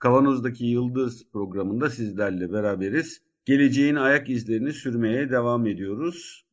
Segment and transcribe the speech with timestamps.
[0.00, 3.22] Kavanoz'daki Yıldız programında sizlerle beraberiz.
[3.44, 6.46] Geleceğin ayak izlerini sürmeye devam ediyoruz.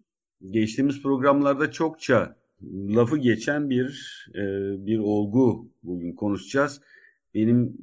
[0.49, 2.35] Geçtiğimiz programlarda çokça
[2.71, 3.87] lafı geçen bir
[4.35, 4.41] e,
[4.85, 6.81] bir olgu bugün konuşacağız.
[7.33, 7.77] Benim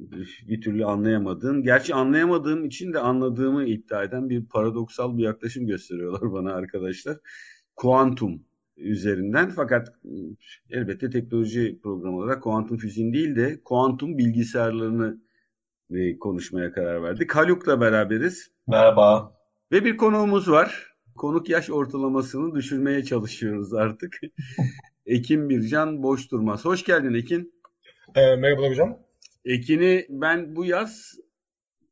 [0.47, 6.21] bir türlü anlayamadığım, gerçi anlayamadığım için de anladığımı iddia eden bir paradoksal bir yaklaşım gösteriyorlar
[6.33, 7.17] bana arkadaşlar.
[7.75, 8.41] Kuantum
[8.77, 9.93] üzerinden fakat
[10.69, 15.24] elbette teknoloji programı olarak kuantum fiziğin değil de kuantum bilgisayarlarını
[15.91, 17.35] e, konuşmaya karar verdik.
[17.35, 18.51] Haluk'la beraberiz.
[18.67, 19.33] Merhaba.
[19.71, 20.95] Ve bir konuğumuz var.
[21.15, 24.19] Konuk yaş ortalamasını düşürmeye çalışıyoruz artık.
[25.05, 26.65] Ekin Bircan Boş Durmaz.
[26.65, 27.53] Hoş geldin Ekin.
[28.15, 28.99] E, merhaba hocam.
[29.45, 31.13] Ekin'i ben bu yaz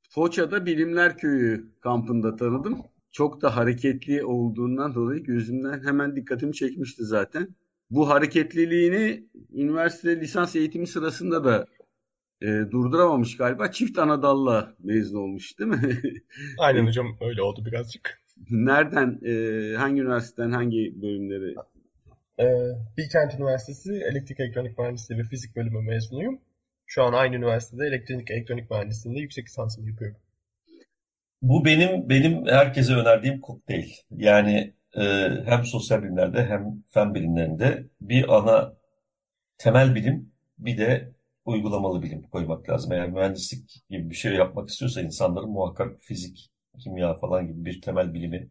[0.10, 2.82] Foça'da Bilimler Köyü kampında tanıdım.
[3.12, 7.48] Çok da hareketli olduğundan dolayı gözümden hemen dikkatimi çekmişti zaten.
[7.90, 11.68] Bu hareketliliğini üniversite lisans eğitimi sırasında da
[12.44, 13.72] e, durduramamış galiba.
[13.72, 16.02] Çift Anadolu'la mezun olmuş değil mi?
[16.60, 18.22] Aynen hocam öyle oldu birazcık.
[18.50, 19.34] Nereden, e,
[19.78, 21.56] hangi üniversiteden hangi bölümleri?
[22.40, 22.46] E,
[22.98, 26.42] Bilkent Üniversitesi Elektrik Elektronik Mühendisliği ve Fizik bölümü mezunuyum.
[26.86, 30.18] Şu an aynı üniversitede elektrik elektronik mühendisliğinde yüksek lisansımı yapıyorum.
[31.42, 33.90] Bu benim benim herkese önerdiğim kokteyl.
[34.12, 35.02] Yani e,
[35.46, 38.74] hem sosyal bilimlerde hem fen bilimlerinde bir ana
[39.58, 41.14] temel bilim bir de
[41.46, 42.92] uygulamalı bilim koymak lazım.
[42.92, 48.14] Eğer mühendislik gibi bir şey yapmak istiyorsa insanların muhakkak fizik, kimya falan gibi bir temel
[48.14, 48.50] bilimi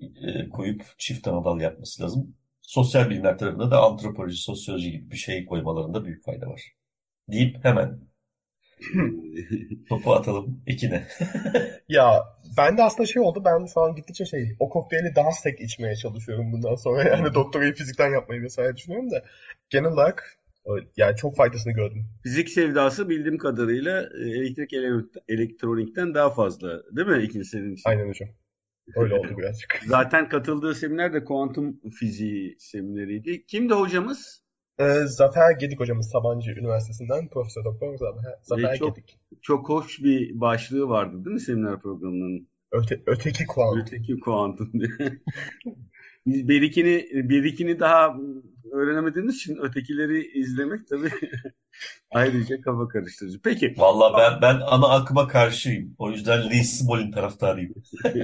[0.00, 2.36] e, koyup çift anadal yapması lazım.
[2.62, 6.62] Sosyal bilimler tarafında da antropoloji, sosyoloji gibi bir şey koymalarında büyük fayda var.
[7.28, 8.00] Deyip hemen
[9.88, 11.06] topu atalım ikine.
[11.88, 12.24] ya
[12.56, 13.42] ben de aslında şey oldu.
[13.44, 17.02] Ben şu an gittikçe şey o kokteyli daha sek içmeye çalışıyorum bundan sonra.
[17.02, 19.22] Yani doktorayı fizikten yapmayı vesaire düşünüyorum da
[19.70, 20.39] genel olarak
[20.96, 22.06] yani çok faydasını gördüm.
[22.22, 24.72] Fizik sevdası bildiğim kadarıyla e, elektrik
[25.28, 27.90] elektronikten daha fazla değil mi ikinci senin için?
[27.90, 28.28] Aynen hocam.
[28.96, 29.80] Öyle oldu birazcık.
[29.86, 33.46] Zaten katıldığı seminer de kuantum fiziği semineriydi.
[33.46, 34.44] Kimdi hocamız?
[34.78, 39.20] Ee, Zafer Gedik hocamız Sabancı Üniversitesi'nden Profesör Doktor Zafer, Zafer çok, Gedik.
[39.42, 42.48] Çok hoş bir başlığı vardı değil mi seminer programının?
[42.72, 43.80] Öte, öteki kuantum.
[43.80, 44.90] Öteki kuantum diye.
[46.26, 48.16] birikini, birikini daha
[48.72, 51.10] öğrenemediğimiz için ötekileri izlemek tabii
[52.10, 53.40] ayrıca kafa karıştırıcı.
[53.42, 53.74] Peki.
[53.78, 55.94] Valla ben ben ana akıma karşıyım.
[55.98, 57.74] O yüzden Lee Smolin taraftarıyım.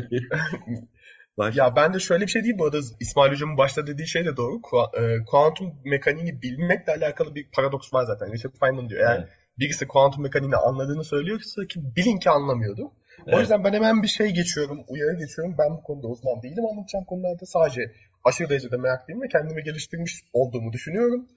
[1.54, 4.36] Ya ben de şöyle bir şey değil bu arada İsmail Hocam'ın başta dediği şey de
[4.36, 4.60] doğru.
[4.98, 8.32] E, kuantum mekaniğini bilmekle alakalı bir paradoks var zaten.
[8.32, 9.00] Richard Feynman diyor.
[9.00, 9.28] Eğer evet.
[9.58, 12.92] birisi kuantum mekaniğini anladığını söylüyorsa ki bilin ki anlamıyordu.
[13.26, 13.36] Evet.
[13.36, 15.56] O yüzden ben hemen bir şey geçiyorum, uyarı geçiyorum.
[15.58, 17.46] Ben bu konuda uzman değilim anlatacağım konularda.
[17.46, 17.92] Sadece
[18.24, 21.28] aşırı derecede meraklıyım ve kendimi geliştirmiş olduğumu düşünüyorum.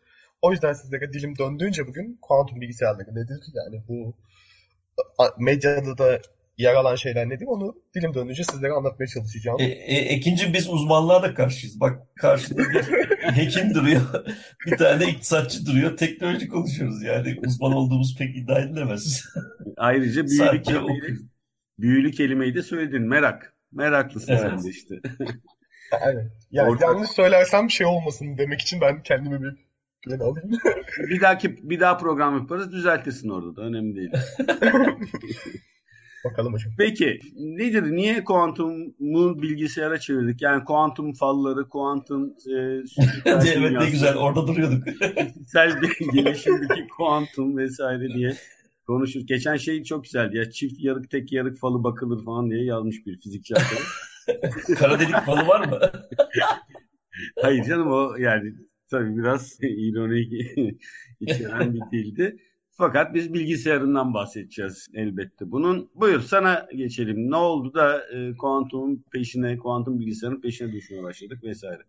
[0.41, 3.39] O yüzden sizlere dilim döndüğünce bugün kuantum bilgisayarları nedir?
[3.53, 4.13] Yani bu
[5.37, 6.19] medyada da
[6.59, 9.57] yer alan şeyler nedir onu dilim döndüğünce sizlere anlatmaya çalışacağım.
[9.59, 11.79] E, e, ikinci biz uzmanlığa da karşıyız.
[11.79, 12.83] Bak karşıda bir
[13.35, 14.01] hekim duruyor.
[14.65, 15.97] Bir tane iktisatçı duruyor.
[15.97, 17.35] Teknoloji konuşuyoruz yani.
[17.45, 19.25] Uzman olduğumuz pek iddia edilemez.
[19.77, 21.17] Ayrıca büyülü kelimeyi,
[21.81, 23.01] büyülü kelimeyi de söyledin.
[23.01, 23.53] Merak.
[23.71, 24.41] Meraklısın evet.
[24.41, 24.95] sen de işte.
[26.05, 26.31] evet.
[26.51, 26.89] Yani Ortak...
[26.89, 29.55] yanlış söylersem şey olmasın demek için ben kendimi bir
[30.01, 30.51] güven alayım.
[30.97, 34.11] bir dahaki bir daha program yaparız düzeltirsin orada da önemli değil.
[36.25, 36.73] Bakalım hocam.
[36.77, 37.83] Peki nedir?
[37.83, 40.41] Niye kuantumu bilgisayara çevirdik?
[40.41, 42.53] Yani kuantum falları, kuantum e,
[43.25, 44.83] evet ne güzel orada duruyorduk.
[44.87, 45.81] Fiziksel
[46.13, 48.33] gelişimdeki kuantum vesaire diye
[48.89, 49.21] konuşur.
[49.21, 53.19] Geçen şey çok güzeldi ya çift yarık tek yarık falı bakılır falan diye yazmış bir
[53.19, 53.53] fizikçi
[54.77, 55.79] Kara delik falı var mı?
[57.41, 58.53] Hayır canım o yani
[58.91, 60.33] tabii biraz ironik
[61.19, 62.37] içeren bir dildi.
[62.71, 65.89] Fakat biz bilgisayarından bahsedeceğiz elbette bunun.
[65.95, 67.31] Buyur sana geçelim.
[67.31, 71.81] Ne oldu da e, kuantumun peşine, kuantum bilgisayarın peşine düşmeye başladık vesaire.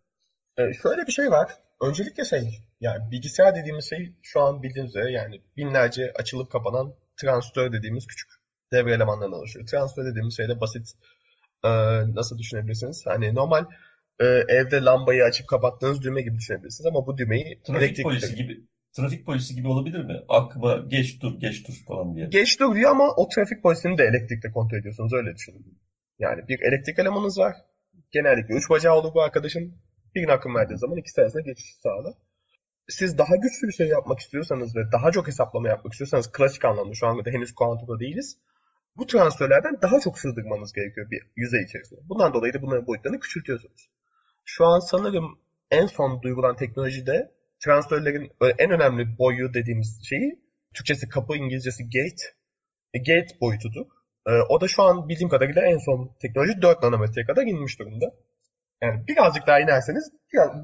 [0.60, 1.52] E, şöyle bir şey var.
[1.80, 7.72] Öncelikle şey, yani bilgisayar dediğimiz şey şu an bildiğiniz üzere yani binlerce açılıp kapanan transistör
[7.72, 8.30] dediğimiz küçük
[8.72, 9.66] devre elemanlarından oluşuyor.
[9.66, 10.86] Transistör dediğimiz şey de basit
[11.64, 11.70] e,
[12.14, 13.06] nasıl düşünebilirsiniz?
[13.06, 13.64] Hani normal
[14.20, 18.60] e, evde lambayı açıp kapattığınız düğme gibi düşünebilirsiniz ama bu düğmeyi trafik polisi gibi
[18.96, 20.20] trafik polisi gibi olabilir mi?
[20.28, 22.26] Akma geç dur geç dur falan diye.
[22.26, 25.78] Geç dur diyor ama o trafik polisini de elektrikle kontrol ediyorsunuz öyle düşünün.
[26.18, 27.56] Yani bir elektrik elemanınız var.
[28.10, 29.74] Genellikle üç bacağı olur bu arkadaşın.
[30.14, 32.14] Birine akım verdiği zaman ikisi arasında geçiş sağlar.
[32.88, 36.94] Siz daha güçlü bir şey yapmak istiyorsanız ve daha çok hesaplama yapmak istiyorsanız klasik anlamda
[36.94, 38.38] şu anda henüz kuantumda değiliz.
[38.96, 42.00] Bu transferlerden daha çok sığdırmanız gerekiyor bir yüzey içerisinde.
[42.08, 43.90] Bundan dolayı da bunların boyutlarını küçültüyorsunuz.
[44.44, 45.38] Şu an sanırım
[45.70, 47.30] en son duyurulan teknolojide
[47.64, 50.40] transferlerin en önemli boyu dediğimiz şeyi
[50.74, 52.24] Türkçesi kapı, İngilizcesi gate.
[52.94, 53.86] E, gate boyutudur.
[54.26, 58.14] E, o da şu an bildiğim kadarıyla en son teknoloji 4 nanometreye kadar inmiş durumda.
[58.82, 60.12] Yani birazcık daha inerseniz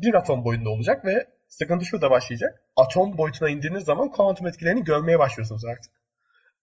[0.02, 2.62] bir, atom boyunda olacak ve sıkıntı şurada başlayacak.
[2.76, 5.92] Atom boyutuna indiğiniz zaman kuantum etkilerini görmeye başlıyorsunuz artık.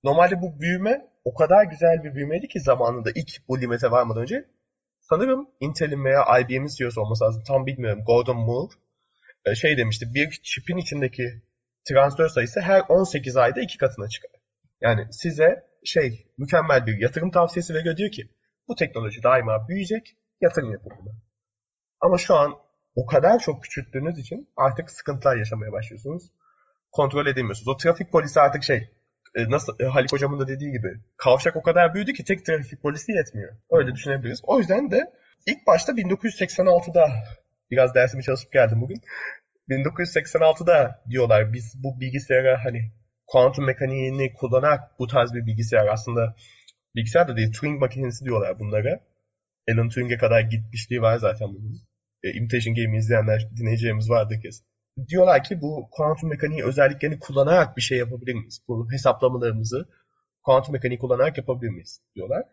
[0.04, 4.46] Normalde bu büyüme o kadar güzel bir büyümeydi ki zamanında ilk bu limite varmadan önce.
[5.00, 7.44] Sanırım Intel'in veya IBM'in CEO'su olması lazım.
[7.48, 8.04] Tam bilmiyorum.
[8.06, 8.74] Gordon Moore
[9.46, 10.06] e, şey demişti.
[10.14, 11.42] Bir çipin içindeki
[11.90, 14.32] transistör sayısı her 18 ayda iki katına çıkar.
[14.82, 18.30] Yani size şey mükemmel bir yatırım tavsiyesi veriyor diyor ki
[18.68, 21.14] bu teknoloji daima büyüyecek yatırım yapın buna.
[22.04, 22.54] Ama şu an
[22.96, 26.24] o kadar çok küçülttüğünüz için artık sıkıntılar yaşamaya başlıyorsunuz.
[26.92, 27.68] Kontrol edemiyorsunuz.
[27.68, 28.90] O trafik polisi artık şey
[29.36, 32.82] e, nasıl e, Halik hocamın da dediği gibi kavşak o kadar büyüdü ki tek trafik
[32.82, 33.54] polisi yetmiyor.
[33.72, 34.42] Öyle düşünebiliriz.
[34.44, 35.14] O yüzden de
[35.48, 37.10] ilk başta 1986'da
[37.72, 39.02] biraz dersimi çalışıp geldim bugün.
[39.70, 42.92] 1986'da diyorlar biz bu bilgisayara hani
[43.28, 46.36] kuantum mekaniğini kullanarak bu tarz bir bilgisayar aslında
[46.96, 49.00] bilgisayar da değil Turing makinesi diyorlar bunlara.
[49.72, 51.93] Alan Turing'e kadar gitmişliği var zaten bunun.
[52.24, 54.66] E, Imitation Game'i izleyenler, dinleyicilerimiz vardır kesin.
[55.08, 58.64] Diyorlar ki bu kuantum mekaniği özelliklerini kullanarak bir şey yapabilir miyiz?
[58.68, 59.90] Bu hesaplamalarımızı
[60.44, 62.02] kuantum mekaniği kullanarak yapabilir miyiz?
[62.16, 62.44] diyorlar.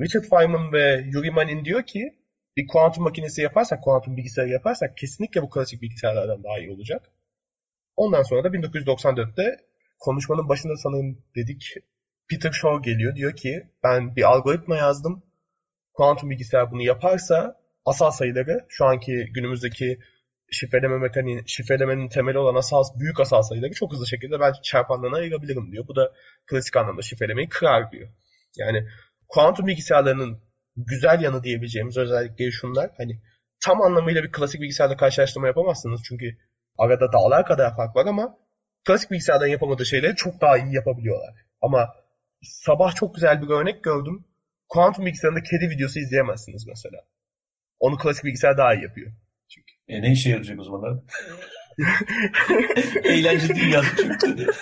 [0.00, 2.18] Richard Feynman ve Yuri Manin diyor ki
[2.56, 7.10] bir kuantum makinesi yaparsak, kuantum bilgisayarı yaparsak kesinlikle bu klasik bilgisayarlardan daha iyi olacak.
[7.96, 9.56] Ondan sonra da 1994'te
[9.98, 11.74] konuşmanın başında sanırım dedik
[12.30, 13.16] Peter Shaw geliyor.
[13.16, 15.22] Diyor ki ben bir algoritma yazdım.
[15.92, 19.98] Kuantum bilgisayar bunu yaparsa asal sayıları şu anki günümüzdeki
[20.50, 25.72] şifreleme mekaniği, şifrelemenin temeli olan asal, büyük asal sayıları çok hızlı şekilde ben çarpanlarına ayırabilirim
[25.72, 25.84] diyor.
[25.88, 26.12] Bu da
[26.46, 28.08] klasik anlamda şifrelemeyi kırar diyor.
[28.56, 28.88] Yani
[29.28, 30.42] kuantum bilgisayarlarının
[30.76, 32.90] güzel yanı diyebileceğimiz özellikleri şunlar.
[32.96, 33.20] Hani
[33.64, 36.00] tam anlamıyla bir klasik bilgisayarla karşılaştırma yapamazsınız.
[36.04, 36.36] Çünkü
[36.78, 38.38] arada dağlar kadar fark var ama
[38.84, 41.34] klasik bilgisayardan yapamadığı şeyleri çok daha iyi yapabiliyorlar.
[41.60, 41.94] Ama
[42.42, 44.24] sabah çok güzel bir örnek gördüm.
[44.68, 46.98] Kuantum bilgisayarında kedi videosu izleyemezsiniz mesela.
[47.80, 49.12] Onu klasik bilgisayar daha iyi yapıyor.
[49.48, 49.74] Çünkü.
[49.88, 51.04] E ne işe yarayacak o zaman?
[53.04, 54.46] Eğlence yazık çünkü.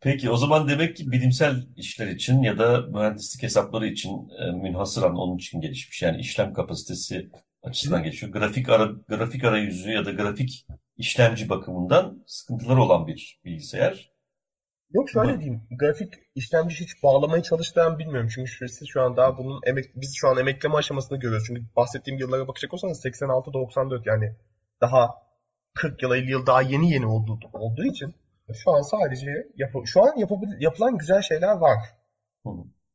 [0.00, 5.16] Peki o zaman demek ki bilimsel işler için ya da mühendislik hesapları için e, münhasıran
[5.16, 6.02] onun için gelişmiş.
[6.02, 7.30] Yani işlem kapasitesi
[7.62, 8.32] açısından gelişiyor.
[8.32, 10.66] Grafik ara, grafik arayüzü ya da grafik
[10.96, 14.15] işlemci bakımından sıkıntılar olan bir bilgisayar.
[14.90, 15.40] Yok şöyle Bu...
[15.40, 15.62] diyeyim.
[15.78, 18.28] Grafik işlemci hiç bağlamaya çalıştığını bilmiyorum.
[18.34, 21.46] Çünkü siz şu an daha bunun emek, biz şu an emekleme aşamasında görüyoruz.
[21.46, 24.36] Çünkü bahsettiğim yıllara bakacak olsanız 86-94 yani
[24.80, 25.10] daha
[25.74, 28.14] 40 yıl 50 yıl daha yeni yeni olduğu, olduğu için
[28.54, 31.78] şu an sadece yap şu an yapabil yapılan güzel şeyler var.
[32.44, 32.50] Hı.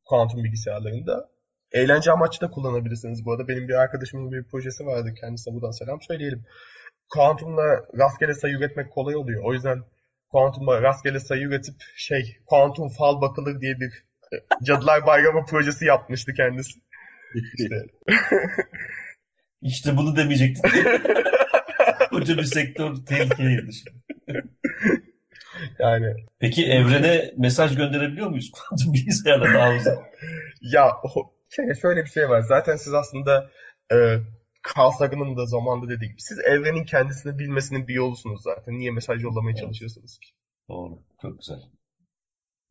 [0.06, 1.30] Kuantum bilgisayarlarında.
[1.72, 3.48] Eğlence amaçlı da kullanabilirsiniz bu arada.
[3.48, 5.14] Benim bir arkadaşımın bir projesi vardı.
[5.22, 6.46] Kendisine buradan selam söyleyelim.
[7.10, 7.64] Kuantumla
[7.98, 9.44] rastgele sayı üretmek kolay oluyor.
[9.46, 9.84] O yüzden
[10.32, 16.34] kuantumla rastgele sayı üretip şey kuantum fal bakılır diye bir e, Cadılar Bayramı projesi yapmıştı
[16.34, 16.80] kendisi.
[17.36, 17.86] İşte.
[19.62, 20.72] işte bunu demeyecektim.
[22.10, 23.72] Koca bir sektör tehlikeye girdi.
[25.80, 26.16] Yani.
[26.40, 30.00] Peki evrene mesaj gönderebiliyor muyuz kuantum bilgisayarla daha uzun?
[30.62, 30.92] ya
[31.50, 32.42] şey, şöyle bir şey var.
[32.42, 33.50] Zaten siz aslında
[33.92, 34.18] e,
[34.78, 38.80] Carl Sagan'ın da zamanda dediği gibi siz evrenin kendisini bilmesinin bir yolusunuz zaten.
[38.80, 39.62] Niye mesaj yollamaya evet.
[39.62, 40.30] çalışıyorsunuz ki?
[40.70, 41.00] Doğru.
[41.22, 41.60] Çok güzel.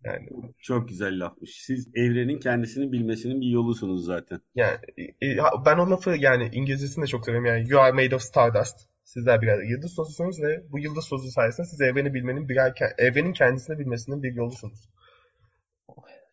[0.04, 0.28] Yani
[0.59, 1.50] çok güzel lafmış.
[1.50, 4.40] Siz evrenin kendisini bilmesinin bir yolusunuz zaten.
[4.54, 4.78] Yani
[5.23, 7.47] e, ben o lafı yani İngilizcesini de çok seviyorum.
[7.47, 8.76] Yani you are made of stardust.
[9.04, 13.78] Sizler birer yıldız tozusunuz ve bu yıldız tozu sayesinde siz evreni bilmenin birer evrenin kendisini
[13.78, 14.88] bilmesinin bir yolusunuz.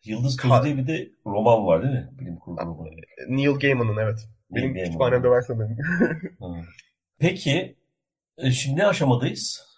[0.04, 2.08] Yıldız tozu diye bir de roman var değil mi?
[2.20, 2.90] Bilim kurgu romanı.
[3.28, 4.28] Neil Gaiman'ın evet.
[4.50, 5.76] Benim kütüphanemde var sanırım.
[7.18, 7.76] Peki
[8.38, 9.68] e, şimdi ne aşamadayız?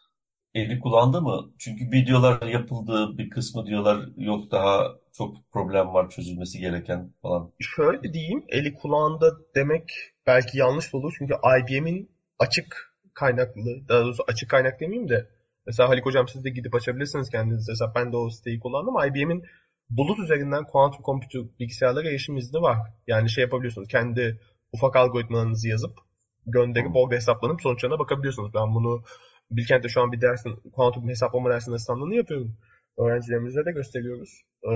[0.55, 1.53] Eli kullandı mı?
[1.59, 7.53] Çünkü videolar yapıldı, bir kısmı diyorlar yok daha çok problem var çözülmesi gereken falan.
[7.61, 9.91] Şöyle diyeyim, eli kulağında demek
[10.27, 15.27] belki yanlış olur çünkü IBM'in açık kaynaklı, daha doğrusu açık kaynak demeyeyim de
[15.67, 17.95] mesela Halik Hocam siz de gidip açabilirsiniz kendiniz hesap.
[17.95, 18.95] Ben de o siteyi kullandım.
[19.09, 19.45] IBM'in
[19.91, 22.79] bulut üzerinden kuantum computer bilgisayarlara erişim izni var.
[23.07, 23.89] Yani şey yapabiliyorsunuz.
[23.89, 24.41] Kendi
[24.73, 25.99] ufak algoritmalarınızı yazıp
[26.47, 28.55] gönderip orada hesaplanıp sonuçlarına bakabiliyorsunuz.
[28.55, 29.03] Ben bunu
[29.51, 32.57] Bilkent'te şu an bir dersin, kuantum hesaplama dersinin asistanlığını yapıyorum.
[32.99, 34.43] Öğrencilerimize de gösteriyoruz.
[34.65, 34.71] Ee,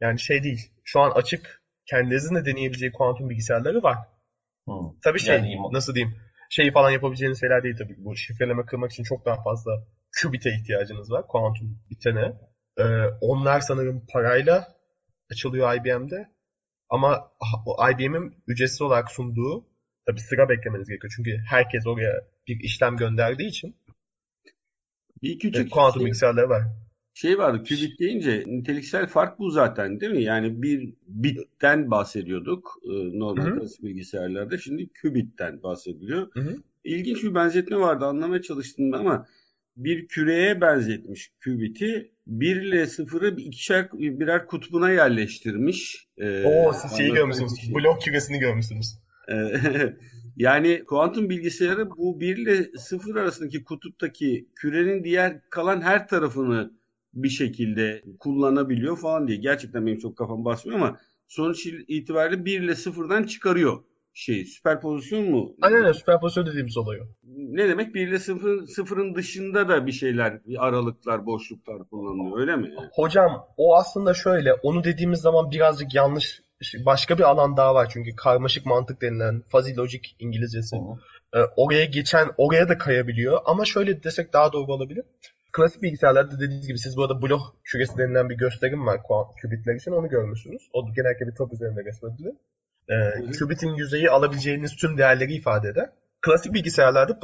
[0.00, 0.70] yani şey değil.
[0.84, 3.96] Şu an açık kendinizin de deneyebileceği kuantum bilgisayarları var.
[4.68, 4.72] Hı.
[5.04, 6.16] Tabii şey Yani- nasıl diyeyim
[6.50, 7.94] şeyi falan yapabileceğiniz şeyler değil tabii.
[7.98, 9.70] Bu şifreleme kırmak için çok daha fazla
[10.22, 11.26] qubit'e ihtiyacınız var.
[11.26, 12.32] Kuantum bitene.
[12.78, 12.84] Ee,
[13.20, 14.68] onlar sanırım parayla
[15.32, 16.28] açılıyor IBM'de.
[16.90, 17.32] Ama
[17.66, 19.66] o IBM'in ücretsiz olarak sunduğu
[20.06, 21.12] tabii sıra beklemeniz gerekiyor.
[21.16, 23.76] Çünkü herkes oraya bir işlem gönderdiği için
[25.22, 26.62] Bir küçük kuantum şey, bilgisayarları var.
[27.14, 27.62] şey vardı.
[27.64, 30.22] Kübit deyince niteliksel fark bu zaten değil mi?
[30.22, 34.58] Yani bir bitten bahsediyorduk e, normal klasik bilgisayarlarda.
[34.58, 36.28] Şimdi kübitten bahsediliyor.
[36.32, 36.56] Hı hı.
[36.84, 38.04] İlginç bir benzetme vardı.
[38.04, 39.26] Anlamaya çalıştım ama
[39.76, 42.12] bir küreye benzetmiş kübiti.
[42.28, 46.08] 1 ile 0'ı ikişer birer kutbuna yerleştirmiş.
[46.18, 47.54] Ee, Oo siz şeyi görmüşsünüz.
[47.54, 47.74] kişi.
[47.74, 48.94] Blok küresini görmüşsünüz.
[49.28, 49.34] Ee,
[50.36, 56.72] yani kuantum bilgisayarı bu 1 ile 0 arasındaki kutuptaki kürenin diğer kalan her tarafını
[57.14, 59.38] bir şekilde kullanabiliyor falan diye.
[59.38, 63.82] Gerçekten benim çok kafam basmıyor ama sonuç itibariyle 1 ile 0'dan çıkarıyor
[64.18, 64.44] şey.
[64.44, 65.54] Süperpozisyon mu?
[65.62, 67.06] Aynen öyle süperpozisyon dediğimiz oluyor.
[67.24, 67.94] Ne demek?
[67.94, 72.40] 1 ile 0, 0'ın dışında da bir şeyler, bir aralıklar, boşluklar kullanılıyor.
[72.40, 72.74] Öyle mi?
[72.92, 76.42] Hocam o aslında şöyle onu dediğimiz zaman birazcık yanlış
[76.86, 80.76] başka bir alan daha var çünkü karmaşık mantık denilen fuzzy logic İngilizcesi.
[80.76, 80.80] Hı.
[81.38, 85.04] Ee, oraya geçen oraya da kayabiliyor ama şöyle desek daha doğru olabilir.
[85.52, 89.00] Klasik bilgisayarlarda dediğiniz gibi siz burada blok küresi denilen bir gösterim var
[89.42, 90.68] kübitler için onu görmüşsünüz.
[90.72, 92.34] O genellikle bir top üzerinde resmedilir.
[92.90, 93.30] Hı.
[93.30, 95.90] kübitin yüzeyi alabileceğiniz tüm değerleri ifade eder.
[96.20, 97.18] Klasik bilgisayarlarda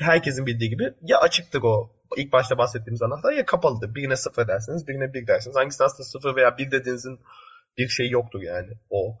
[0.00, 3.94] herkesin bildiği gibi ya açıktır o ilk başta bahsettiğimiz anahtar ya kapalıdır.
[3.94, 5.56] Birine sıfır dersiniz, birine bir dersiniz.
[5.56, 7.20] Hangisi aslında sıfır veya bir dediğinizin
[7.78, 8.70] bir şey yoktur yani.
[8.90, 9.18] O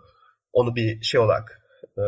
[0.52, 1.60] onu bir şey olarak
[1.98, 2.02] e,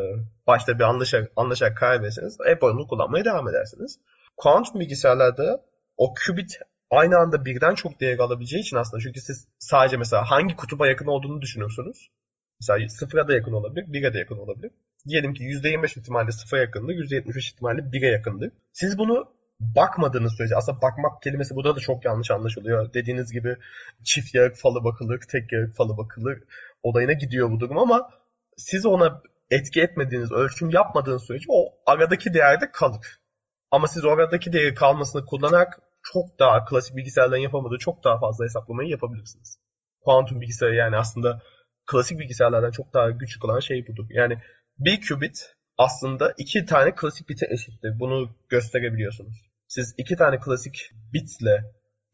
[0.46, 3.98] başta bir anlaşarak, anlaşarak karar verirseniz hep onu kullanmaya devam edersiniz.
[4.36, 5.64] Kuantum bilgisayarlarda
[5.96, 6.58] o qubit
[6.90, 11.06] aynı anda birden çok değer alabileceği için aslında çünkü siz sadece mesela hangi kutuba yakın
[11.06, 12.08] olduğunu düşünürsünüz.
[12.68, 14.70] Mesela sıfıra da yakın olabilir, bire de yakın olabilir.
[15.08, 18.52] Diyelim ki %25 ihtimalle sıfıra yakındır, %75 ihtimalle bire yakındır.
[18.72, 19.28] Siz bunu
[19.60, 22.94] bakmadığınız sürece, aslında bakmak kelimesi burada da çok yanlış anlaşılıyor.
[22.94, 23.56] Dediğiniz gibi
[24.04, 26.38] çift yarık falı bakılır, tek yarık falı bakılır
[26.82, 28.10] olayına gidiyor bu durum ama
[28.56, 33.06] siz ona etki etmediğiniz, ölçüm yapmadığınız sürece o aradaki değerde kalır.
[33.70, 38.44] Ama siz o aradaki değeri kalmasını kullanarak çok daha klasik bilgisayarların yapamadığı çok daha fazla
[38.44, 39.58] hesaplamayı yapabilirsiniz.
[40.04, 41.42] Kuantum bilgisayarı yani aslında
[41.86, 44.06] klasik bilgisayarlardan çok daha güçlü kılan şey budur.
[44.10, 44.38] Yani
[44.78, 48.00] bir qubit aslında iki tane klasik bite eşittir.
[48.00, 49.34] Bunu gösterebiliyorsunuz.
[49.68, 51.64] Siz iki tane klasik bitle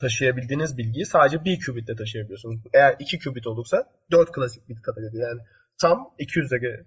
[0.01, 2.61] taşıyabildiğiniz bilgiyi sadece bir qubit ile taşıyabiliyorsunuz.
[2.75, 5.29] Eğer iki qubit olursa dört klasik bit kadar ediyor.
[5.29, 5.41] Yani
[5.81, 6.87] tam 2 üzeri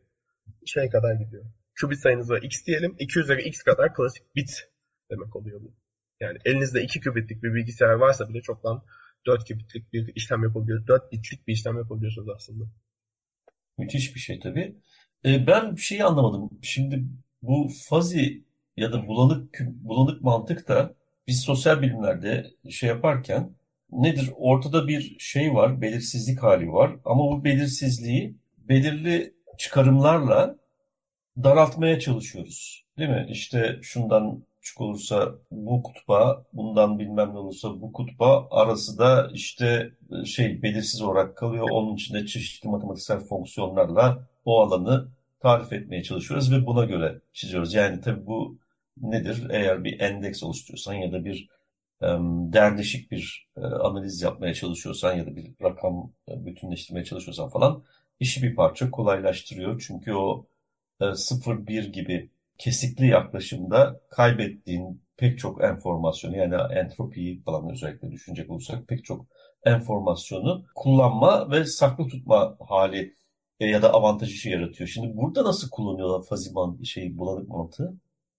[0.65, 1.45] şey kadar gidiyor.
[1.81, 2.95] Qubit sayınız var x diyelim.
[2.99, 4.69] 2 üzeri x kadar klasik bit
[5.11, 5.73] demek oluyor bu.
[6.19, 8.83] Yani elinizde 2 qubitlik bir bilgisayar varsa bile çoktan
[9.25, 10.87] 4 qubitlik bir işlem yapabiliyorsunuz.
[10.87, 12.63] 4 bitlik bir işlem yapabiliyorsunuz aslında.
[13.77, 14.75] Müthiş bir şey tabii.
[15.25, 16.49] E, ben bir şeyi anlamadım.
[16.61, 17.03] Şimdi
[17.41, 18.27] bu fuzzy
[18.77, 20.95] ya da bulanık bulanık mantık da
[21.27, 23.55] biz sosyal bilimlerde şey yaparken
[23.91, 24.29] nedir?
[24.35, 30.57] Ortada bir şey var, belirsizlik hali var ama bu belirsizliği belirli çıkarımlarla
[31.43, 32.85] daraltmaya çalışıyoruz.
[32.97, 33.27] Değil mi?
[33.29, 39.91] İşte şundan küçük olursa bu kutba, bundan bilmem ne olursa bu kutba arası da işte
[40.25, 41.67] şey belirsiz olarak kalıyor.
[41.71, 45.07] Onun içinde çeşitli matematiksel fonksiyonlarla o alanı
[45.39, 47.73] tarif etmeye çalışıyoruz ve buna göre çiziyoruz.
[47.73, 48.57] Yani tabii bu
[48.97, 49.47] nedir?
[49.49, 51.49] Eğer bir endeks oluşturuyorsan ya da bir
[52.01, 57.83] em, derleşik bir e, analiz yapmaya çalışıyorsan ya da bir rakam e, bütünleştirmeye çalışıyorsan falan
[58.19, 59.83] işi bir parça kolaylaştırıyor.
[59.87, 60.45] Çünkü o
[61.01, 62.29] e, 0-1 gibi
[62.63, 69.25] kesikli yaklaşımda kaybettiğin pek çok enformasyonu yani entropiyi falan özellikle düşünecek olursak pek çok
[69.65, 73.15] enformasyonu kullanma ve saklı tutma hali
[73.59, 74.87] e, ya da avantajı yaratıyor.
[74.87, 77.93] Şimdi burada nasıl kullanıyorlar man şey bulanık mantığı?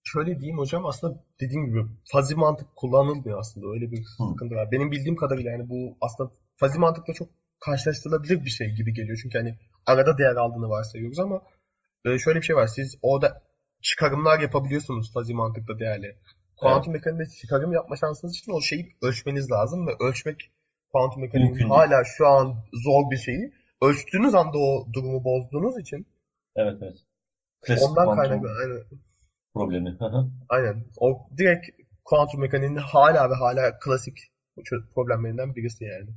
[0.05, 1.81] Şöyle diyeyim hocam aslında dediğim gibi
[2.13, 3.67] fuzzy mantık kullanılmıyor aslında.
[3.67, 4.69] Öyle bir sıkıntı var.
[4.73, 7.29] Benim bildiğim kadarıyla yani bu aslında fuzzy mantıkla çok
[7.61, 9.19] karşılaştırılabilir bir şey gibi geliyor.
[9.23, 11.43] Çünkü hani arada değer aldığını varsayıyoruz ama
[12.05, 12.67] e, şöyle bir şey var.
[12.67, 13.43] Siz orada
[13.83, 16.17] çıkarımlar yapabiliyorsunuz fuzzy mantıkla değerli.
[16.57, 20.51] Kuantum mekaniğinde çıkarım yapma şansınız için o şeyi ölçmeniz lazım ve ölçmek
[20.93, 23.53] kuantum mekaniğinin hala şu an zor bir şeyi.
[23.83, 26.07] Ölçtüğünüz anda o durumu bozduğunuz için
[26.57, 26.99] Evet evet.
[27.63, 28.85] Klasik ondan kaynaklı aynen,
[29.55, 29.99] problemi.
[30.49, 30.85] Aynen.
[30.97, 31.67] O direkt
[32.05, 34.19] kuantum mekaniğinin hala ve hala klasik
[34.95, 36.11] problemlerinden birisi yani.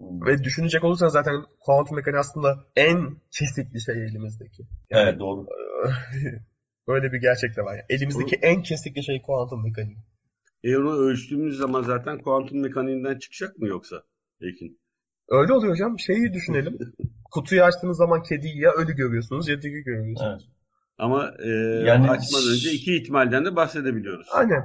[0.00, 0.26] Hmm.
[0.26, 4.62] Ve düşünecek olursanız zaten kuantum mekaniği aslında en kesikli şey elimizdeki.
[4.90, 5.46] Evet doğru.
[6.88, 7.72] Böyle bir gerçek de var.
[7.72, 9.98] Yani elimizdeki en kesikli şey kuantum mekaniği.
[10.64, 14.02] E onu ölçtüğümüz zaman zaten kuantum mekaniğinden çıkacak mı yoksa
[14.40, 14.78] Ekin?
[15.28, 15.98] Öyle oluyor hocam.
[15.98, 16.78] Şeyi düşünelim.
[17.30, 20.30] Kutuyu açtığınız zaman kediyi ya ölü görüyorsunuz ya diri görüyorsunuz.
[20.32, 20.42] Evet.
[20.98, 21.48] Ama e,
[21.86, 24.26] Yani- açmadan önce iki ihtimalden de bahsedebiliyoruz.
[24.32, 24.64] Aynen.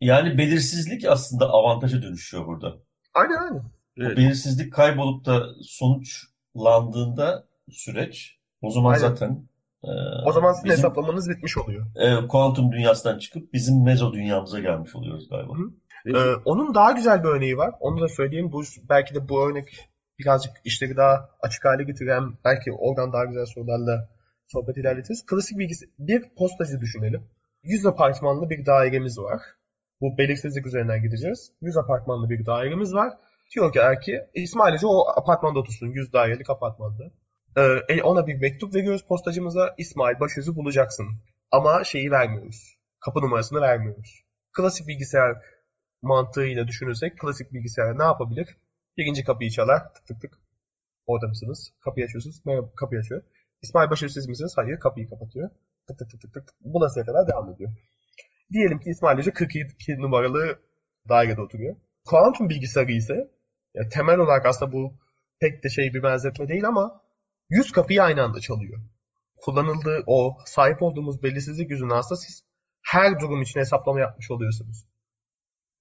[0.00, 2.76] Yani belirsizlik aslında avantaja dönüşüyor burada.
[3.14, 3.62] Aynen aynen.
[3.96, 4.12] Evet.
[4.12, 9.00] O belirsizlik kaybolup da sonuçlandığında süreç o zaman Aynen.
[9.00, 9.47] zaten
[9.84, 9.90] e,
[10.26, 11.86] O zaman sizin bizim hesaplamanız bitmiş oluyor.
[11.96, 15.52] e, kuantum dünyasından çıkıp bizim mezo dünyamıza gelmiş oluyoruz galiba.
[15.52, 15.70] Hı.
[16.06, 17.74] Ee, onun daha güzel bir örneği var.
[17.80, 18.52] Onu da söyleyeyim.
[18.52, 23.46] Bu belki de bu örnek birazcık işleri daha açık hale getiren, belki oradan daha güzel
[23.46, 24.08] sorularla
[24.46, 25.26] sohbet ilerletiriz.
[25.26, 27.22] Klasik bilgisi bir postacı düşünelim.
[27.62, 29.40] 100 apartmanlı bir dairemiz var.
[30.00, 31.52] Bu belirsizlik üzerinden gideceğiz.
[31.60, 33.12] 100 apartmanlı bir dairemiz var.
[33.54, 35.86] Diyor ki erki İsmail Hoca o apartmanda otursun.
[35.86, 37.04] 100 dairelik apartmanda.
[37.56, 39.74] Ee, ona bir mektup veriyoruz postacımıza.
[39.78, 41.06] İsmail Başöz'ü bulacaksın.
[41.50, 42.78] Ama şeyi vermiyoruz.
[43.00, 44.24] Kapı numarasını vermiyoruz.
[44.52, 45.36] Klasik bilgisayar
[46.02, 48.56] mantığıyla düşünürsek klasik bilgisayar ne yapabilir?
[48.96, 49.94] Birinci kapıyı çalar.
[49.94, 50.38] Tık tık tık.
[51.06, 51.72] Orada mısınız?
[51.80, 52.46] Kapıyı açıyorsunuz.
[52.46, 53.22] Merhaba kapıyı açıyor.
[53.62, 54.52] İsmail Başarı siz misiniz?
[54.56, 54.80] Hayır.
[54.80, 55.50] Kapıyı kapatıyor.
[55.88, 56.48] Tık tık tık tık tık.
[56.60, 57.70] Bu nasıl kadar devam ediyor.
[58.52, 60.58] Diyelim ki İsmail Hoca 42 numaralı
[61.08, 61.76] dairede oturuyor.
[62.04, 63.30] Kuantum bilgisayarı ise
[63.74, 64.94] ya temel olarak aslında bu
[65.40, 67.02] pek de şey bir benzetme değil ama
[67.50, 68.80] 100 kapıyı aynı anda çalıyor.
[69.36, 72.44] Kullanıldığı o sahip olduğumuz belirsizlik yüzünden aslında siz
[72.82, 74.84] her durum için hesaplama yapmış oluyorsunuz.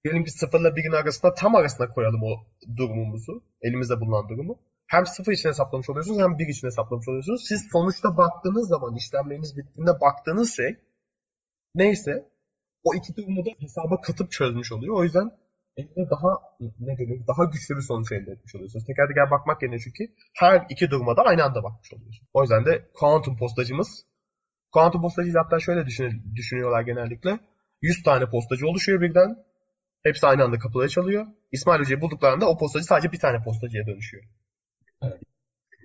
[0.03, 2.45] Diyelim ki sıfırla birin arasında tam arasına koyalım o
[2.77, 3.43] durumumuzu.
[3.61, 4.59] Elimizde bulunan durumu.
[4.87, 7.45] Hem sıfır için hesaplamış oluyorsunuz hem bir için hesaplamış oluyorsunuz.
[7.47, 10.75] Siz sonuçta baktığınız zaman işlemleriniz bittiğinde baktığınız şey
[11.75, 12.29] neyse
[12.83, 14.95] o iki durumu da hesaba katıp çözmüş oluyor.
[14.95, 15.31] O yüzden
[15.77, 16.29] elde daha
[16.79, 18.85] ne denir, daha güçlü bir sonuç elde etmiş oluyorsunuz.
[18.85, 20.03] Teker teker bakmak yerine çünkü
[20.33, 22.29] her iki duruma da aynı anda bakmış oluyorsunuz.
[22.33, 24.05] O yüzden de kuantum postacımız
[24.71, 27.39] kuantum postacıyla hatta şöyle düşün, düşünüyorlar genellikle.
[27.81, 29.35] 100 tane postacı oluşuyor birden.
[30.03, 31.25] Hepsi aynı anda kapıları çalıyor.
[31.51, 34.23] İsmail Hoca'yı bulduklarında o postacı sadece bir tane postacıya dönüşüyor.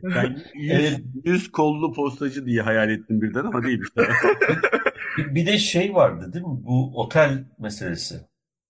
[0.02, 1.00] Ben 100, Evet.
[1.24, 3.88] 100 kollu postacı diye hayal ettim birden ama değilmiş.
[5.18, 6.64] Bir, bir de şey vardı değil mi?
[6.64, 8.14] Bu otel meselesi.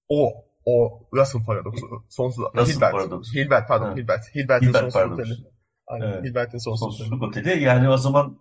[0.08, 1.86] O, o Russell paradoksu.
[2.08, 2.44] Sonsuz.
[2.56, 2.92] Russell Hilbert.
[2.92, 3.34] paradoksu.
[3.34, 3.98] Hilbert pardon Evet.
[3.98, 4.34] Hilbert.
[4.34, 5.22] Hilbert'in Hilbert sonsuz paradoksu.
[5.32, 5.46] oteli.
[5.86, 6.24] Aynen Evet.
[6.24, 6.96] Hilbert'in sonsuz oteli.
[6.98, 7.62] Sonsuzluk oteli.
[7.62, 8.38] Yani o zaman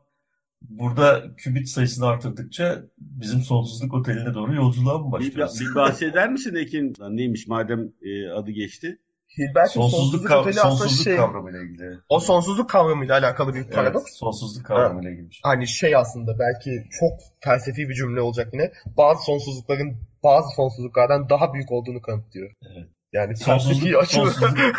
[0.62, 5.60] burada kübit sayısını artırdıkça bizim sonsuzluk oteline doğru yolculuğa mı bir, başlıyoruz?
[5.60, 6.94] bir bahseder misin Ekin?
[7.10, 9.00] Neymiş madem e, adı geçti?
[9.38, 11.98] Hilbert'in Sonsuzluk, sonsuzluk kav- sonsuzluk şey, kavramıyla ilgili.
[12.10, 14.06] o sonsuzluk kavramıyla alakalı bir paradoks.
[14.06, 15.30] Evet, sonsuzluk kavramıyla ilgili.
[15.30, 15.42] bir şey.
[15.44, 18.72] Hani şey aslında belki çok felsefi bir cümle olacak yine.
[18.98, 22.52] Bazı sonsuzlukların bazı sonsuzluklardan daha büyük olduğunu kanıtlıyor.
[22.62, 22.90] Evet.
[23.14, 24.76] Yani Sonsuzluk- felsefi sonsuzluk-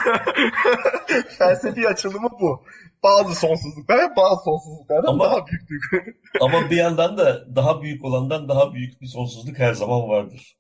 [1.38, 2.64] felsefi açılımı bu.
[3.02, 5.81] Bazı sonsuzluklar bazı sonsuzluklardan Ama- daha büyüktür.
[6.40, 10.57] Ama bir yandan da daha büyük olandan daha büyük bir sonsuzluk her zaman vardır.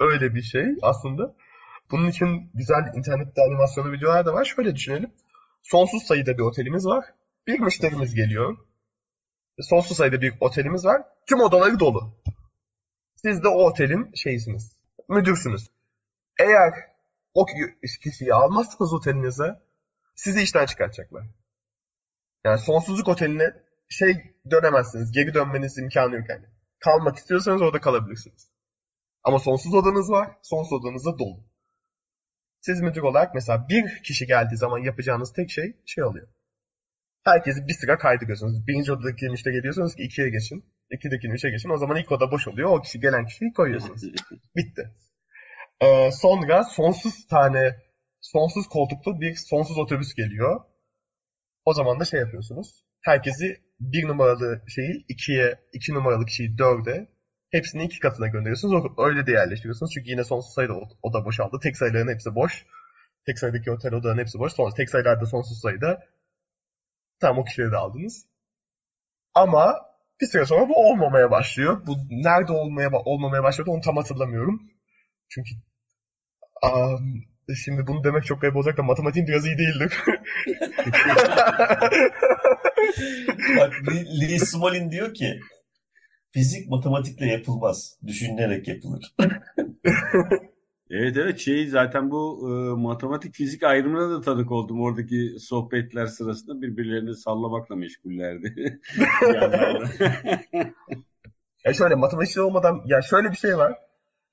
[0.00, 1.34] Öyle bir şey aslında.
[1.90, 4.44] Bunun için güzel internette animasyonu videolar da var.
[4.44, 5.10] Şöyle düşünelim.
[5.62, 7.04] Sonsuz sayıda bir otelimiz var.
[7.46, 8.56] Bir müşterimiz geliyor.
[9.60, 11.02] Sonsuz sayıda bir otelimiz var.
[11.28, 12.14] Tüm odaları dolu.
[13.24, 14.76] Siz de o otelin şeysiniz.
[15.08, 15.70] Müdürsünüz.
[16.40, 16.74] Eğer
[17.34, 17.46] o
[18.02, 19.60] kişiyi almazsanız otelinize
[20.14, 21.26] sizi işten çıkartacaklar.
[22.44, 23.54] Yani sonsuzluk oteline
[23.88, 25.12] şey dönemezsiniz.
[25.12, 26.46] Geri dönmeniz imkanı yok yani.
[26.78, 28.50] Kalmak istiyorsanız orada kalabilirsiniz.
[29.24, 30.30] Ama sonsuz odanız var.
[30.42, 31.44] Sonsuz odanız da dolu.
[32.60, 36.28] Siz müdür olarak mesela bir kişi geldiği zaman yapacağınız tek şey şey oluyor.
[37.24, 38.66] Herkesi bir sıra kaydırıyorsunuz.
[38.66, 40.71] Birinci odadaki müşteri geliyorsunuz ki ikiye geçin.
[40.92, 41.70] İkideki üçe geçin.
[41.70, 42.70] O zaman ilk oda boş oluyor.
[42.70, 44.02] O kişi gelen kişiyi koyuyorsunuz.
[44.56, 44.90] Bitti.
[45.80, 47.76] Ee, sonra sonsuz tane
[48.20, 50.60] sonsuz koltuklu bir sonsuz otobüs geliyor.
[51.64, 52.84] O zaman da şey yapıyorsunuz.
[53.00, 57.08] Herkesi bir numaralı şeyi ikiye, iki numaralı kişiyi dörde,
[57.50, 58.84] hepsini iki katına gönderiyorsunuz.
[58.98, 59.92] Öyle de yerleştiriyorsunuz.
[59.94, 61.58] Çünkü yine sonsuz sayıda oda boşaldı.
[61.62, 62.66] Tek sayıların hepsi boş.
[63.26, 64.52] Tek sayıdaki otel odaların hepsi boş.
[64.52, 66.00] Sonra tek sayılarda sonsuz sayıda.
[67.20, 68.26] Tamam o kişileri de aldınız.
[69.34, 69.91] Ama
[70.22, 71.86] bir süre sonra bu olmamaya başlıyor.
[71.86, 74.62] Bu nerede olmaya olmamaya başladı onu tam hatırlamıyorum.
[75.28, 75.50] Çünkü
[76.62, 77.14] am,
[77.64, 79.98] şimdi bunu demek çok garip olacak da matematiğim biraz iyi değildir.
[83.56, 83.72] Bak
[84.20, 85.40] Lee Smolin diyor ki
[86.30, 87.98] fizik matematikle yapılmaz.
[88.06, 89.14] Düşünülerek yapılır.
[90.94, 94.82] Evet evet şey zaten bu e, matematik fizik ayrımına da tanık oldum.
[94.82, 98.80] Oradaki sohbetler sırasında birbirlerini sallamakla meşgullerdi.
[101.64, 103.78] Ya şöyle matematikçi olmadan ya şöyle bir şey var.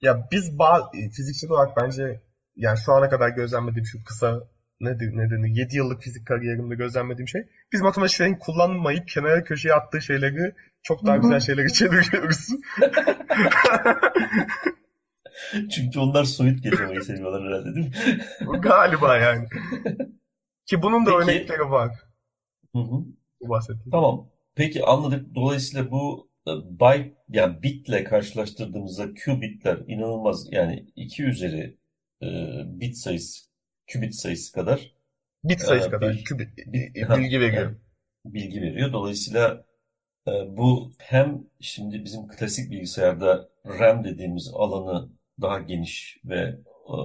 [0.02, 2.22] Ya biz bazı fizikçi olarak bence
[2.56, 4.44] yani şu ana kadar gözlemlediğim şu kısa
[4.82, 7.42] nedir ne denir 7 yıllık fizik kariyerimde gözlemlediğim şey
[7.74, 12.50] biz matematikçilerin kullanmayıp kenara köşeye attığı şeyleri çok daha güzel şeylere çeviriyoruz.
[15.72, 17.94] Çünkü onlar soyut yaşamayı seviyorlar herhalde değil mi?
[18.62, 19.48] Galiba yani.
[20.66, 21.32] Ki bunun da Peki.
[21.32, 21.92] örnekleri var.
[22.76, 23.06] Hı hı.
[23.42, 23.92] Bu bahsettiğim.
[23.92, 24.30] Tamam.
[24.56, 25.36] Peki anladık.
[25.36, 31.78] Dolayısıyla bu e, byte yani bitle karşılaştırdığımızda qubitler inanılmaz yani 2 üzeri
[32.24, 32.28] e,
[32.66, 33.46] bit sayısı
[33.94, 34.92] qubit sayısı kadar
[35.44, 36.26] Bit sayısı Ee, kadar bil-
[36.96, 37.64] bilgi veriyor.
[37.64, 37.76] yani
[38.26, 38.94] bilgi veriyor.
[38.94, 39.66] Dolayısıyla
[40.28, 45.10] e, bu hem şimdi bizim klasik bilgisayarda RAM dediğimiz alanı
[45.42, 46.40] daha geniş ve
[46.90, 46.96] e,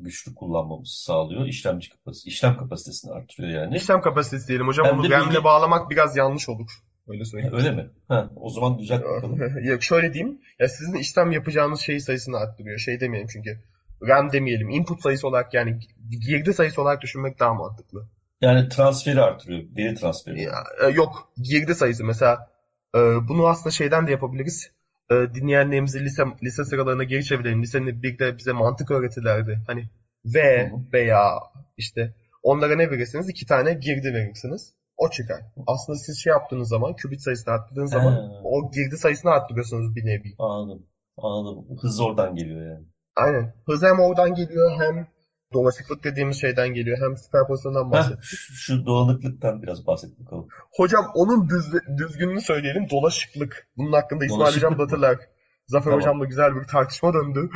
[0.00, 1.46] güçlü kullanmamızı sağlıyor.
[1.46, 3.76] İşlemci kapasitesi, işlem kapasitesini artırıyor yani.
[3.76, 4.86] İşlem kapasitesi diyelim hocam.
[4.86, 6.70] Hem de RAM'le bilgi- bağlamak biraz yanlış olur.
[7.08, 7.54] Öyle söyleyeyim.
[7.56, 7.90] Öyle mi?
[8.08, 9.64] Ha, o zaman düzelt bakalım.
[9.64, 10.40] Yok şöyle diyeyim.
[10.58, 12.78] Ya sizin işlem yapacağınız şey sayısını arttırıyor.
[12.78, 13.62] Şey demeyelim çünkü.
[14.02, 14.70] RAM demeyelim.
[14.70, 15.78] Input sayısı olarak yani
[16.26, 18.08] girdi sayısı olarak düşünmek daha mantıklı.
[18.40, 19.62] Yani transferi artırıyor.
[19.76, 20.42] Veri transferi.
[20.42, 21.32] Ya, e, yok.
[21.42, 22.50] Girdi sayısı mesela
[22.94, 24.70] e, bunu aslında şeyden de yapabiliriz.
[25.10, 27.62] E, dinleyenlerimizi lise, lise sıralarına geri çevirelim.
[27.62, 29.58] Lisenin birlikte bize mantık öğretirlerdi.
[29.66, 29.88] Hani
[30.24, 30.80] V Hı hı.
[30.92, 31.30] veya
[31.76, 33.28] işte onlara ne verirsiniz?
[33.28, 34.74] İki tane girdi verirsiniz.
[34.96, 35.40] O çıkar.
[35.66, 38.40] Aslında siz şey yaptığınız zaman, kübit sayısını arttırdığınız zaman Ha.
[38.44, 40.34] o girdi sayısını arttırıyorsunuz bir nevi.
[40.38, 40.86] Anladım.
[41.18, 41.64] Anladım.
[41.80, 42.86] Hız oradan geliyor yani.
[43.16, 43.54] Aynen.
[43.66, 45.06] Hız hem oradan geliyor hem
[45.54, 48.22] dolaşıklık dediğimiz şeyden geliyor hem süperpozisyondan Heh, bahsediyor.
[48.22, 50.48] şu, şu dolanıklıktan biraz bahset bakalım.
[50.72, 52.90] Hocam onun düz, düzgününü söyleyelim.
[52.90, 53.68] Dolaşıklık.
[53.76, 55.18] Bunun hakkında İsmail Hocam hatırlar.
[55.66, 56.00] Zafer Tamam.
[56.00, 57.50] Hocam'la güzel bir tartışma döndü.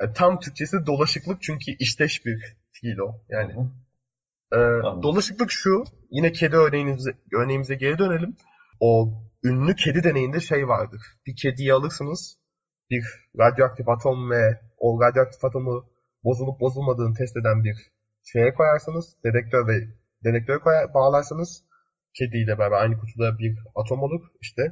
[0.00, 3.20] E, tam Türkçesi dolaşıklık çünkü işteş bir fiil o.
[3.28, 3.52] Yani
[4.52, 4.58] e,
[5.02, 5.84] dolaşıklık şu.
[6.10, 8.36] Yine kedi örneğimize, örneğimize geri dönelim.
[8.80, 11.02] O ünlü kedi deneyinde şey vardır.
[11.26, 12.38] Bir kediyi alırsınız.
[12.90, 13.04] Bir
[13.38, 15.84] radyoaktif atom ve o radyoaktif atomu
[16.26, 17.76] bozulup bozulmadığını test eden bir
[18.32, 19.16] şeye koyarsınız.
[19.24, 19.76] Dedektör ve
[20.24, 21.64] dedektöre koyar, bağlarsınız.
[22.18, 24.20] Kediyle beraber aynı kutuda bir atom olur.
[24.40, 24.62] İşte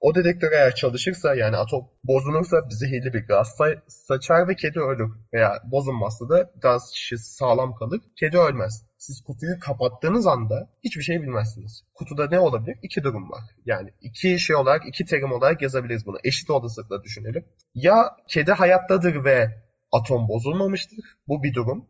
[0.00, 5.10] o dedektör eğer çalışırsa yani atom bozulursa zehirli bir gaz sa- saçar ve kedi ölür.
[5.32, 8.00] Veya bozulmazsa da gaz şişesi sağlam kalır.
[8.20, 8.86] Kedi ölmez.
[8.98, 11.82] Siz kutuyu kapattığınız anda hiçbir şey bilmezsiniz.
[11.94, 12.78] Kutuda ne olabilir?
[12.82, 13.40] İki durum var.
[13.64, 16.16] Yani iki şey olarak, iki terim olarak yazabiliriz bunu.
[16.24, 17.44] Eşit olasılıkla düşünelim.
[17.74, 20.98] Ya kedi hayattadır ve atom bozulmamıştır.
[21.28, 21.88] Bu bir durum.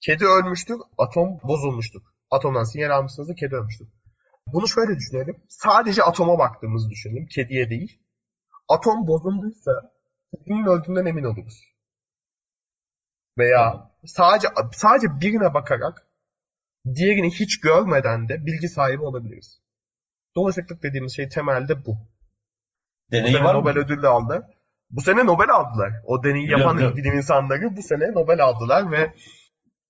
[0.00, 2.02] Kedi ölmüştür, atom bozulmuştur.
[2.30, 3.88] Atomdan sinyal almışsınızdır, kedi ölmüştür.
[4.46, 5.42] Bunu şöyle düşünelim.
[5.48, 8.00] Sadece atoma baktığımızı düşünelim, kediye değil.
[8.68, 9.92] Atom bozulduysa
[10.30, 11.64] kedinin öldüğünden emin oluruz.
[13.38, 16.06] Veya sadece sadece birine bakarak
[16.94, 19.60] diğerini hiç görmeden de bilgi sahibi olabiliriz.
[20.36, 21.96] Dolaşıklık dediğimiz şey temelde bu.
[23.10, 23.60] Sene var mı?
[23.60, 24.57] Nobel ödülü aldı.
[24.90, 25.92] Bu sene Nobel aldılar.
[26.04, 26.96] O deneyi yapan biliyorum.
[27.02, 29.12] bilim insanları bu sene Nobel aldılar ve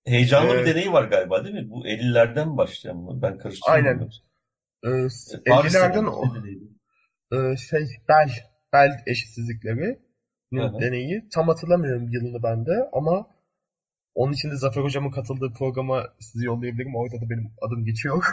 [0.07, 1.71] Heyecanlı bir Ee, deneyi var galiba değil mi?
[1.71, 3.23] Bu 50'lerden başlayan mı?
[3.23, 3.87] Ben karıştırıyorum.
[3.87, 4.11] Aynen.
[4.85, 5.07] e,
[5.47, 6.11] E, Paris'te 50'lerden mi?
[6.11, 6.25] o
[7.33, 8.31] e, şey bel
[8.73, 9.99] bel eşitsizlikleri
[10.55, 10.81] Hı hı.
[10.81, 13.27] deneyi tam hatırlamıyorum yılını ben de ama
[14.15, 16.97] onun için de Zafer Hocam'ın katıldığı programa sizi yollayabilirim.
[16.97, 18.25] Orada da benim adım geçiyor.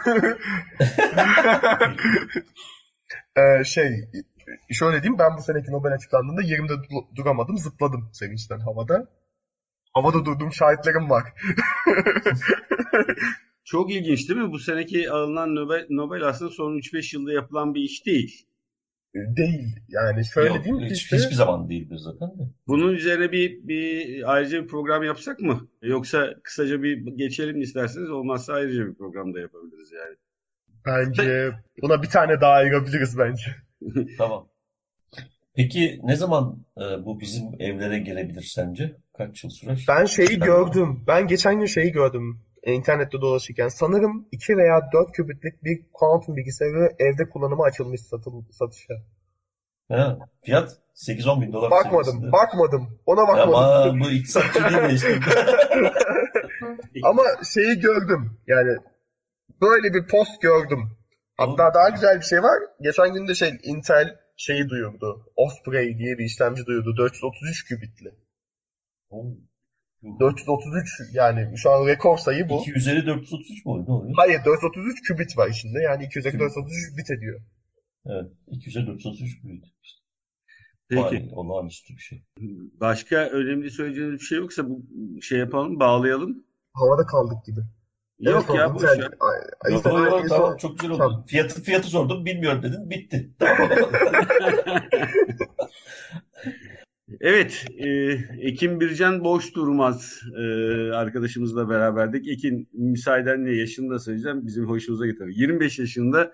[3.38, 4.10] Ee, şey
[4.74, 9.08] şöyle diyeyim ben bu seneki Nobel açıklandığında yerimde du- duramadım zıpladım sevinçten havada.
[9.94, 11.24] Havada durduğum şahitlerim var.
[13.64, 14.52] Çok ilginç değil mi?
[14.52, 18.48] Bu seneki alınan Nobel, Nobel aslında son 3-5 yılda yapılan bir iş değil.
[19.16, 22.44] Değil yani şöyle Yok, diyeyim hiç- işte hiçbir zaman değildir zaten de.
[22.68, 25.68] Bunun üzerine bir, bir ayrıca bir program yapsak mı?
[25.82, 30.16] Yoksa kısaca bir geçelim isterseniz olmazsa ayrıca bir program da yapabiliriz yani.
[30.86, 31.52] bence
[31.82, 33.56] buna bir tane daha ayırabiliriz bence.
[34.18, 34.48] Tamam.
[35.56, 38.96] Peki ne zaman e, bu bizim evlere gelebilir sence?
[39.18, 39.86] Kaç yıl sürer?
[39.88, 41.04] Ben şeyi İşlem- gördüm.
[41.08, 42.42] Ben geçen gün şeyi gördüm.
[42.66, 43.68] internette dolaşırken.
[43.68, 48.94] Sanırım 2 veya 4 kübitlik bir kuantum bilgisayarı evde kullanıma açılmış satıl, satışa.
[49.92, 52.32] Ha, fiyat 8-10 bin dolar Bakmadım, seviyesinde.
[52.32, 53.00] bakmadım.
[53.06, 53.56] Ona bakmadım.
[53.56, 55.20] Ama bu iktisatçı değil mi işte?
[57.04, 58.38] Ama şeyi gördüm.
[58.48, 58.78] Yani
[59.62, 60.90] böyle bir post gördüm.
[61.38, 62.60] Hatta daha güzel bir şey var.
[62.82, 65.32] Geçen gün de şey Intel şeyi duyurdu.
[65.36, 66.98] Osprey diye bir işlemci duyurdu.
[66.98, 68.12] 433 kübitli.
[70.20, 72.62] 433 yani şu an rekor sayı bu.
[72.62, 74.14] 2 üzeri 433 mu oluyor?
[74.16, 75.80] Hayır 433 kübit var içinde.
[75.80, 76.40] Yani 200'e Kübit.
[76.40, 77.42] 433 bit ediyor.
[78.06, 78.32] Evet.
[78.48, 79.66] 2 üzeri 433 büyüdü.
[80.90, 81.04] Peki.
[81.04, 82.24] Vay, olağanüstü bir şey.
[82.80, 84.82] Başka önemli söyleyeceğiniz bir şey yoksa bu
[85.22, 86.44] şey yapalım, bağlayalım.
[86.74, 87.62] Havada kaldık gibi.
[88.20, 89.12] Yok Evet, ya Intel- ver.
[89.20, 90.98] Ay- ay- Yok, yok, tamam çok güzel oldu.
[90.98, 91.26] Tamam.
[91.28, 93.30] Fiyatı, fiyatı sordum bilmiyorum dedin bitti.
[93.40, 93.70] Tamam.
[97.22, 97.88] Evet, e,
[98.42, 100.42] Ekin Bircan boş durmaz e,
[100.92, 102.28] arkadaşımızla beraberdik.
[102.28, 104.48] Ekin müsaadenle yaşını da söyleyeceğim.
[104.48, 105.24] Bizim hoşumuza gitti.
[105.30, 106.34] 25 yaşında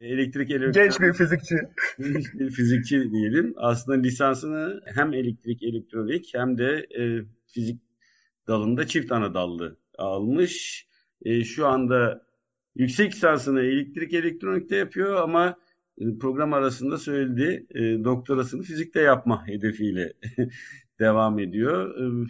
[0.00, 1.54] elektrik elektronik Genç bir fizikçi.
[1.98, 3.54] genç bir fizikçi diyelim.
[3.56, 7.02] Aslında lisansını hem elektrik elektronik hem de e,
[7.46, 7.80] fizik
[8.48, 10.86] dalında çift ana dallı almış.
[11.24, 12.26] E, şu anda
[12.74, 15.56] yüksek lisansını elektrik elektronikte yapıyor ama
[15.98, 20.12] e, program arasında söyledi e, doktorasını fizikte yapma hedefiyle
[21.00, 22.00] devam ediyor.
[22.00, 22.28] E,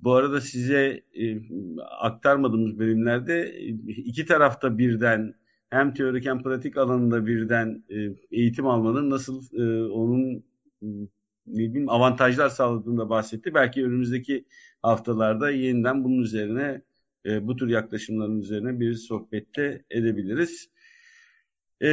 [0.00, 1.36] bu arada size e,
[2.00, 5.34] aktarmadığımız bölümlerde iki tarafta birden
[5.70, 7.84] hem teorik hem pratik alanında birden
[8.30, 9.42] eğitim almanın nasıl
[9.92, 10.44] onun
[11.46, 13.54] ne bileyim avantajlar sağladığını da bahsetti.
[13.54, 14.44] Belki önümüzdeki
[14.82, 16.82] haftalarda yeniden bunun üzerine
[17.26, 20.68] e, bu tür yaklaşımların üzerine bir sohbette edebiliriz.
[21.80, 21.88] E,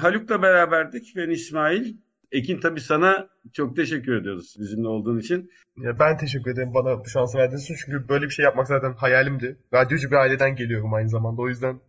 [0.00, 1.12] Haluk'la beraberdik.
[1.16, 1.94] Ben İsmail.
[2.32, 5.50] Ekin tabii sana çok teşekkür ediyoruz bizimle olduğun için.
[5.76, 7.76] Ya ben teşekkür ederim bana bu şansı verdiğiniz için.
[7.84, 9.58] Çünkü böyle bir şey yapmak zaten hayalimdi.
[9.74, 11.42] Radyocu bir aileden geliyorum aynı zamanda.
[11.42, 11.80] O yüzden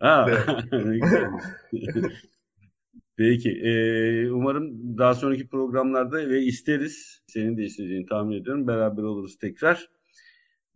[0.00, 0.26] Ha.
[3.16, 3.50] Peki.
[3.50, 7.22] e, umarım daha sonraki programlarda ve isteriz.
[7.26, 8.66] Senin de isteyeceğini tahmin ediyorum.
[8.66, 9.88] Beraber oluruz tekrar.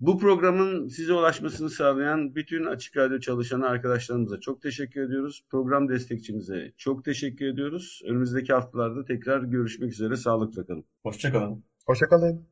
[0.01, 5.45] Bu programın size ulaşmasını sağlayan bütün Açık Radyo çalışan arkadaşlarımıza çok teşekkür ediyoruz.
[5.51, 8.03] Program destekçimize çok teşekkür ediyoruz.
[8.05, 10.17] Önümüzdeki haftalarda tekrar görüşmek üzere.
[10.17, 10.85] Sağlıkla kalın.
[11.03, 11.65] Hoşçakalın.
[11.87, 12.47] hoşçakalın.